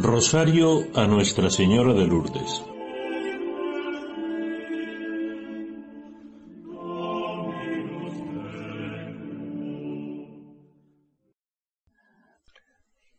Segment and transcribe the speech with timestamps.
[0.00, 2.64] Rosario a Nuestra Señora de Lourdes.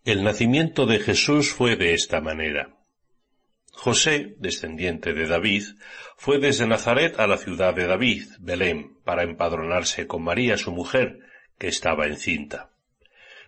[0.06, 2.78] El nacimiento de Jesús fue de esta manera.
[3.74, 5.64] José, descendiente de David,
[6.16, 11.20] fue desde Nazaret a la ciudad de David, Belén, para empadronarse con María su mujer,
[11.58, 12.72] que estaba encinta.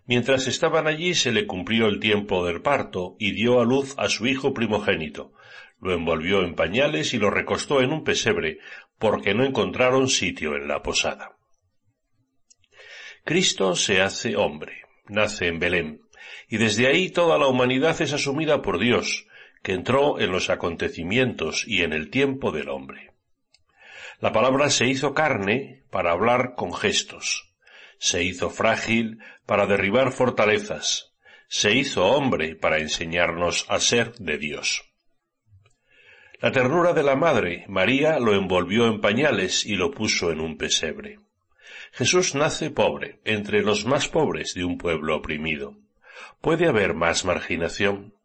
[0.06, 4.10] Mientras estaban allí se le cumplió el tiempo del parto y dio a luz a
[4.10, 5.34] su hijo primogénito.
[5.80, 8.60] Lo envolvió en pañales y lo recostó en un pesebre,
[8.98, 11.38] porque no encontraron sitio en la posada.
[13.24, 16.02] Cristo se hace hombre, nace en Belén,
[16.48, 19.28] y desde ahí toda la humanidad es asumida por Dios,
[19.64, 23.12] que entró en los acontecimientos y en el tiempo del hombre.
[24.20, 27.51] La palabra se hizo carne para hablar con gestos,
[28.02, 31.14] se hizo frágil para derribar fortalezas,
[31.48, 34.92] se hizo hombre para enseñarnos a ser de Dios.
[36.40, 40.58] La ternura de la madre, María, lo envolvió en pañales y lo puso en un
[40.58, 41.20] pesebre.
[41.92, 45.78] Jesús nace pobre, entre los más pobres de un pueblo oprimido.
[46.42, 48.16] ¿Puede haber más marginación?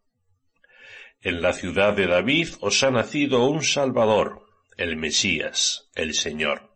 [1.20, 4.46] En la ciudad de David os ha nacido un Salvador,
[4.78, 6.72] el Mesías, el Señor.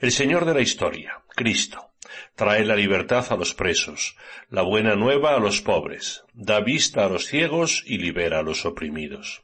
[0.00, 1.90] El Señor de la historia, Cristo,
[2.34, 4.16] trae la libertad a los presos,
[4.50, 8.66] la buena nueva a los pobres, da vista a los ciegos y libera a los
[8.66, 9.42] oprimidos.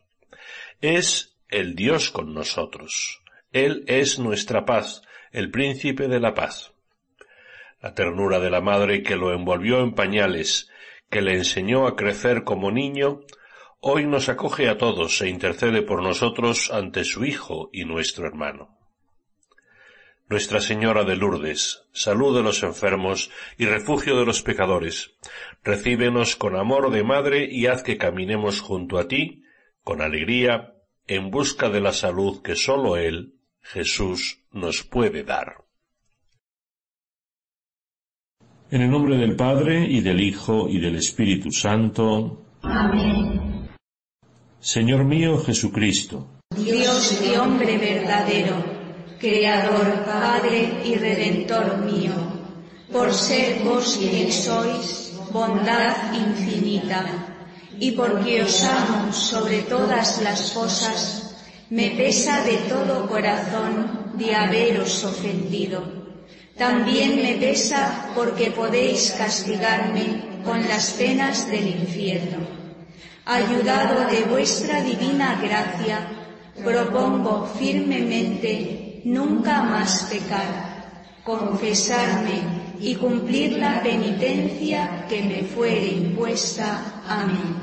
[0.80, 3.22] Es el Dios con nosotros.
[3.52, 6.72] Él es nuestra paz, el príncipe de la paz.
[7.80, 10.70] La ternura de la madre que lo envolvió en pañales,
[11.10, 13.20] que le enseñó a crecer como niño,
[13.80, 18.81] hoy nos acoge a todos e intercede por nosotros ante su Hijo y nuestro hermano.
[20.32, 25.10] Nuestra Señora de Lourdes, salud de los enfermos y refugio de los pecadores,
[25.62, 29.42] recíbenos con amor de madre y haz que caminemos junto a ti,
[29.84, 30.72] con alegría,
[31.06, 35.66] en busca de la salud que sólo Él, Jesús, nos puede dar.
[38.70, 42.46] En el nombre del Padre, y del Hijo, y del Espíritu Santo.
[42.62, 43.68] Amén.
[44.60, 46.40] Señor mío Jesucristo.
[46.56, 48.71] Dios y hombre verdadero
[49.22, 52.10] Creador, Padre y Redentor mío,
[52.90, 57.06] por ser vos quien sois, bondad infinita,
[57.78, 61.36] y porque os amo sobre todas las cosas,
[61.70, 65.84] me pesa de todo corazón de haberos ofendido.
[66.58, 72.38] También me pesa porque podéis castigarme con las penas del infierno.
[73.24, 76.08] Ayudado de vuestra divina gracia,
[76.64, 87.02] propongo firmemente nunca más pecar, confesarme y cumplir la penitencia que me fuere impuesta.
[87.06, 87.62] Amén.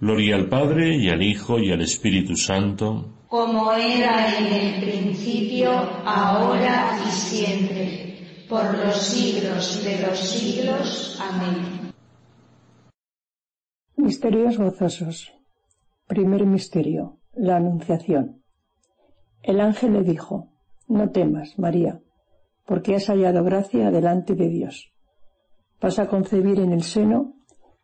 [0.00, 3.24] Gloria al Padre y al Hijo y al Espíritu Santo.
[3.28, 5.72] Como era en el principio,
[6.04, 11.18] ahora y siempre, por los siglos de los siglos.
[11.20, 11.92] Amén.
[13.96, 15.32] Misterios gozosos.
[16.06, 18.43] Primer misterio, la Anunciación.
[19.44, 20.48] El ángel le dijo,
[20.88, 22.00] No temas, María,
[22.66, 24.90] porque has hallado gracia delante de Dios.
[25.80, 27.34] Vas a concebir en el seno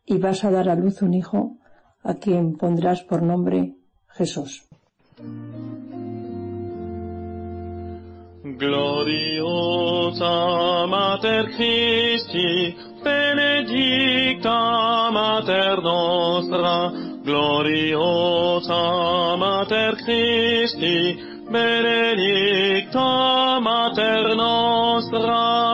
[0.07, 1.59] y vas a dar a luz un hijo
[2.03, 3.75] a quien pondrás por nombre
[4.09, 4.67] Jesús.
[8.43, 10.27] Gloriosa
[10.87, 16.91] Mater Christi, benedicta Mater nostra,
[17.23, 23.09] gloriosa Mater Christi, benedicta
[23.61, 25.70] mater nostra,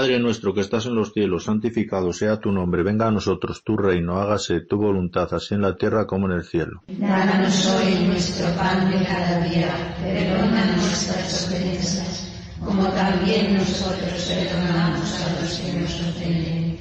[0.00, 3.76] Padre nuestro que estás en los cielos, santificado sea tu nombre, venga a nosotros tu
[3.76, 6.82] reino, hágase tu voluntad, así en la tierra como en el cielo.
[6.88, 9.68] Danos hoy nuestro pan de cada día,
[10.02, 12.32] perdona nuestras ofensas,
[12.64, 16.78] como también nosotros perdonamos a los que nos ofenden.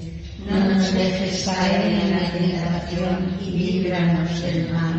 [0.49, 4.98] No nos dejes caer en la tentación y líbranos del mal.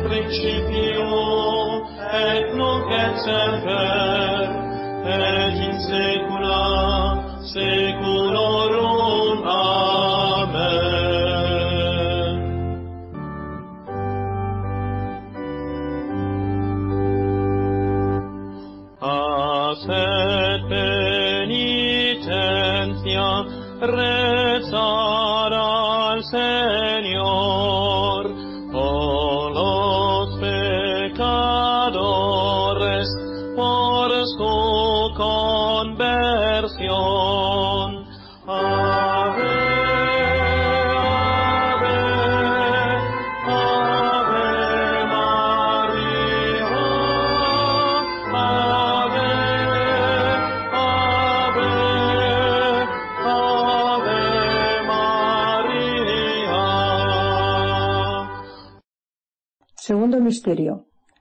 [0.11, 1.07] principio
[2.19, 4.49] et nunc et semper
[5.07, 6.63] et in saecula
[7.53, 9.39] saeculorum.
[9.47, 9.90] amen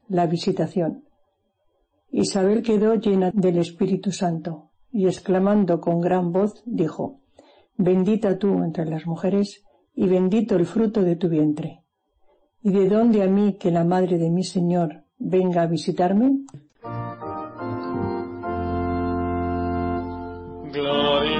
[0.08, 1.04] la visitación.
[2.10, 7.20] Isabel quedó llena del Espíritu Santo y exclamando con gran voz dijo,
[7.76, 11.82] Bendita tú entre las mujeres y bendito el fruto de tu vientre.
[12.62, 16.44] ¿Y de dónde a mí que la madre de mi Señor venga a visitarme?
[20.72, 21.39] Gloriosa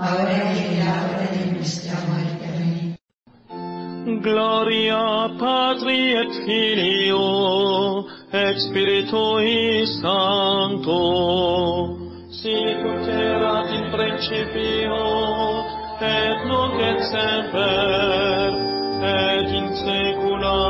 [0.00, 2.44] ahora y en la hora de nuestra muerte.
[2.46, 2.96] Amén.
[4.22, 11.00] Gloria Patri et Filio et Spiritui Sancto,
[12.30, 15.00] sic ut erat in principio
[16.00, 18.52] et nunc et semper
[19.02, 20.60] et in saecula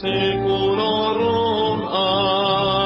[0.00, 1.78] saeculorum.
[1.88, 2.81] Amen.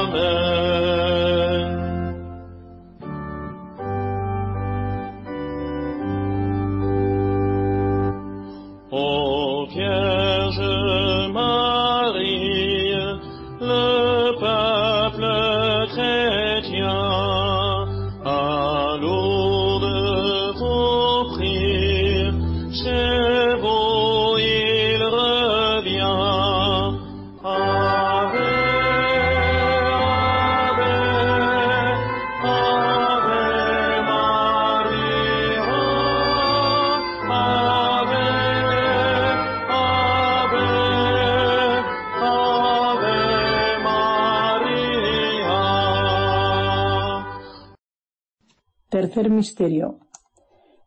[48.97, 49.99] Tercer misterio.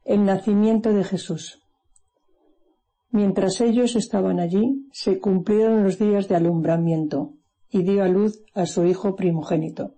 [0.04, 1.62] El nacimiento de Jesús.
[3.12, 7.34] Mientras ellos estaban allí, se cumplieron los días de alumbramiento,
[7.70, 9.94] y dio a luz a su hijo primogénito.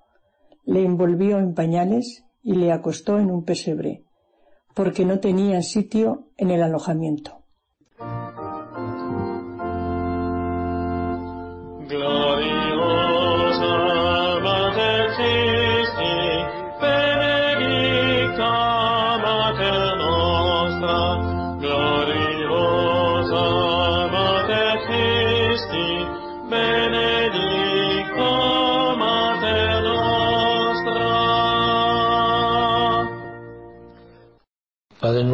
[0.66, 4.04] Le envolvió en pañales y le acostó en un pesebre,
[4.76, 7.46] porque no tenía sitio en el alojamiento.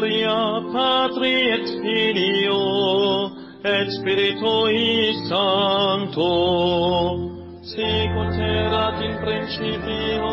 [0.00, 3.32] Gloria Patri et Filio
[3.62, 6.30] et Spiritui Sancto,
[7.60, 10.32] sicut erat in principio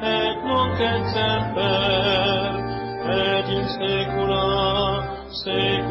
[0.00, 2.56] et nunc et semper
[3.20, 4.48] et in saecula
[5.44, 5.89] saeculorum.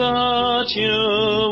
[0.00, 1.49] 歌唱。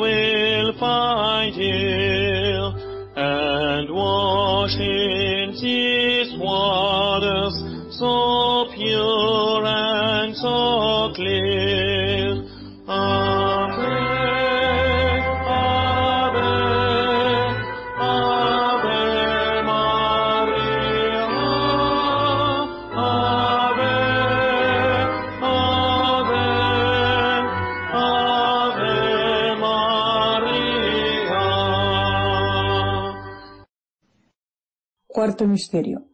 [35.11, 36.05] Cuarto misterio.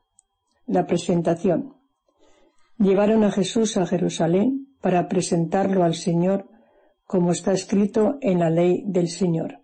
[0.66, 1.74] La presentación.
[2.78, 6.48] Llevaron a Jesús a Jerusalén para presentarlo al Señor
[7.04, 9.63] como está escrito en la ley del Señor.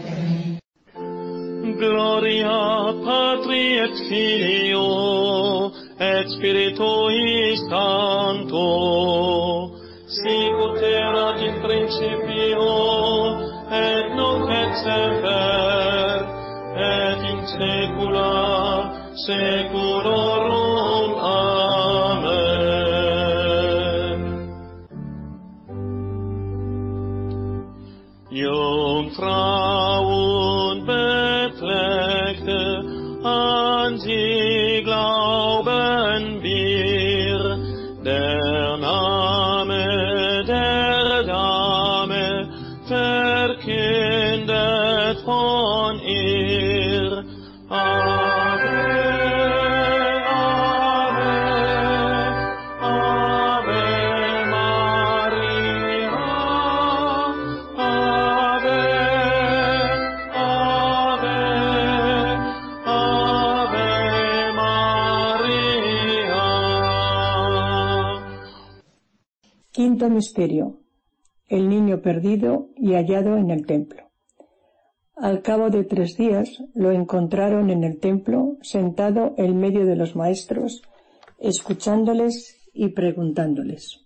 [1.81, 4.87] gloria patri et filio
[5.99, 8.67] et spiritui sancto.
[10.17, 12.69] Sic ut erat in principio
[13.83, 16.17] et nunc et semper
[16.89, 18.33] et in saecula
[19.25, 21.09] saeculorum.
[21.17, 21.50] amen
[70.11, 70.79] misterio.
[71.47, 74.03] El niño perdido y hallado en el templo.
[75.15, 80.15] Al cabo de tres días lo encontraron en el templo sentado en medio de los
[80.15, 80.81] maestros,
[81.37, 84.05] escuchándoles y preguntándoles.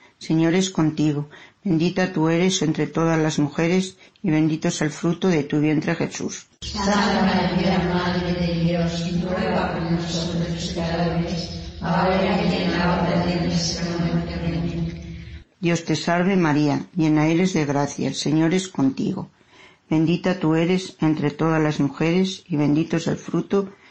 [0.21, 1.29] Señor es contigo.
[1.63, 5.95] Bendita tú eres entre todas las mujeres y bendito es el fruto de tu vientre
[5.95, 6.45] Jesús.
[6.61, 8.91] Santa María, Madre de Dios,
[9.23, 14.33] ruega por nosotros pecadores, ahora y en la hora de nuestra muerte.
[14.35, 15.41] Amén.
[15.59, 19.29] Dios te salve María, llena eres de gracia, el Señor es contigo.
[19.89, 23.73] Bendita tú eres entre todas las mujeres y bendito es el fruto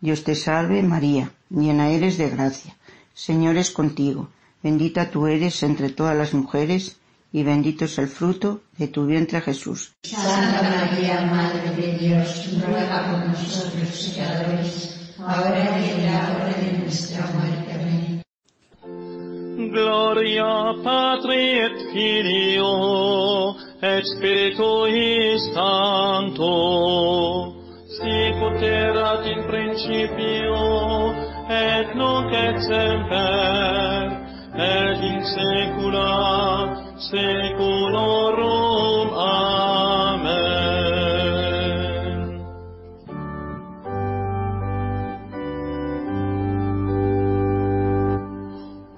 [0.00, 2.76] Dios te salve María, llena eres de gracia,
[3.14, 4.30] Señor es contigo.
[4.62, 6.96] Bendita tú eres entre todas las mujeres
[7.32, 9.92] y bendito es el fruto de tu vientre Jesús.
[10.02, 16.78] Santa María, Madre de Dios, ruega por nosotros pecadores, ahora y en la hora de
[16.78, 17.72] nuestra muerte.
[17.72, 18.22] Amén.
[19.70, 26.54] Gloria Patri et Filio et Spiritui Sancto,
[27.90, 30.58] sicut erat in principio
[31.50, 34.10] et nunc et semper
[34.54, 36.10] et in saecula
[37.10, 39.08] saeculorum.
[39.14, 40.60] Amen.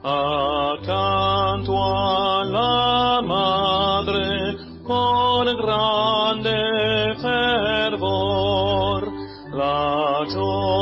[0.03, 6.12] Accanto alla madre con grande
[10.31, 10.82] la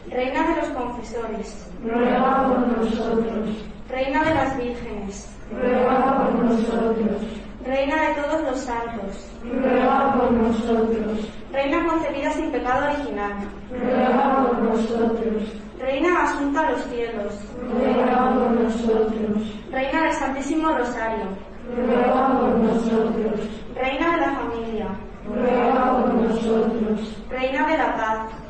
[0.11, 1.67] Reina de los confesores.
[1.85, 3.49] Ruega por nosotros.
[3.87, 5.29] Reina de las vírgenes.
[5.49, 7.21] Ruega por nosotros.
[7.65, 9.31] Reina de todos los santos.
[9.41, 11.29] Ruega por nosotros.
[11.53, 13.33] Reina concebida sin pecado original.
[13.71, 15.43] Ruega por nosotros.
[15.79, 17.33] Reina asunta a los cielos.
[17.71, 19.55] Ruega por nosotros.
[19.71, 21.25] Reina del Santísimo Rosario.
[21.73, 23.39] Ruega por nosotros.
[23.75, 24.87] Reina de la familia.
[25.25, 27.17] Ruega por nosotros.
[27.29, 28.40] Reina de la paz.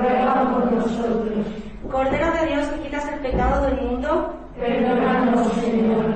[0.00, 1.46] Ruega por nosotros.
[1.90, 4.34] Cordero de Dios que quitas el pecado del mundo.
[4.58, 6.14] Perdónanos, Señor.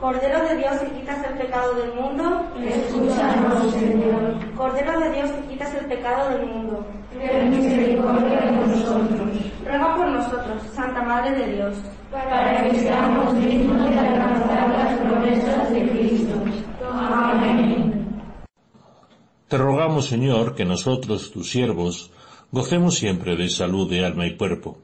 [0.00, 2.46] Cordero de Dios que quitas el pecado del mundo.
[2.64, 4.54] Escúchanos, Señor.
[4.56, 6.86] Cordero de Dios que quitas el pecado del mundo.
[7.18, 9.30] Ten misericordia de nosotros.
[9.64, 11.76] Ruega por nosotros, Santa Madre de Dios.
[12.10, 16.34] Para que seamos dignos de alcanzar las promesas de Cristo.
[16.92, 18.22] Amén.
[19.48, 22.10] Te rogamos, Señor, que nosotros, tus siervos,
[22.50, 24.78] gocemos siempre de salud de alma y cuerpo,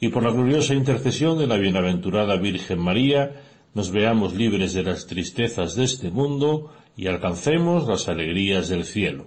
[0.00, 3.42] y por la gloriosa intercesión de la bienaventurada Virgen María,
[3.74, 9.26] nos veamos libres de las tristezas de este mundo y alcancemos las alegrías del cielo.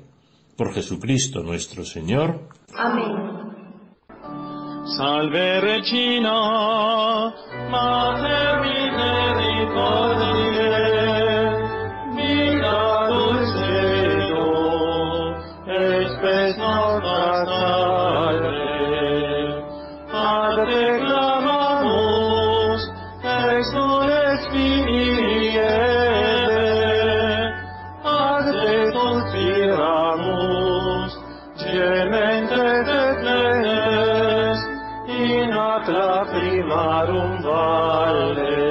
[0.57, 2.49] Por Jesucristo nuestro Señor.
[2.75, 3.39] Amén.
[4.97, 7.31] Salve Regina,
[7.69, 10.68] Mater Misericordiae,
[35.87, 38.68] la prima rumbale.